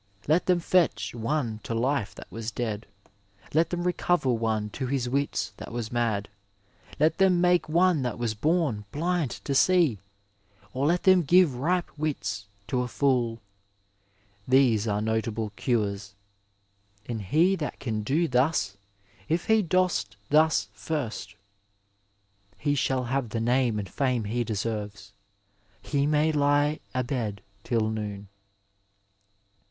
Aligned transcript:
Let 0.27 0.47
them 0.47 0.59
fetch 0.59 1.13
one 1.13 1.59
to 1.61 1.75
life 1.75 2.15
that 2.15 2.25
was 2.31 2.49
dead, 2.49 2.87
let 3.53 3.69
them 3.69 3.83
recover 3.83 4.31
one 4.31 4.71
to 4.71 4.87
his 4.87 5.07
wits 5.07 5.53
that 5.57 5.71
was 5.71 5.91
mad, 5.91 6.27
let 6.99 7.19
them 7.19 7.39
make 7.39 7.69
one 7.69 8.01
that 8.01 8.17
was 8.17 8.33
bom 8.33 8.85
blind 8.91 9.29
to 9.29 9.53
see, 9.53 9.99
or 10.73 10.87
let 10.87 11.03
them 11.03 11.21
give 11.21 11.53
ripe 11.53 11.91
wits 11.99 12.47
to 12.65 12.81
a 12.81 12.87
fool— 12.87 13.41
^these 14.49 14.91
are 14.91 15.01
notable 15.03 15.51
cures, 15.51 16.15
and 17.05 17.21
he 17.21 17.55
that 17.55 17.79
can 17.79 18.01
do 18.01 18.27
thus, 18.27 18.77
if 19.29 19.45
he 19.45 19.61
dost 19.61 20.17
thus 20.31 20.67
first, 20.73 21.35
he 22.57 22.73
shall 22.73 23.03
have 23.03 23.29
the 23.29 23.39
name 23.39 23.77
and 23.77 23.87
fame 23.87 24.23
he 24.23 24.43
deserves; 24.43 25.13
he 25.79 26.07
may 26.07 26.31
lie 26.31 26.79
abed 26.95 27.43
till 27.63 27.91
noon." 27.91 28.29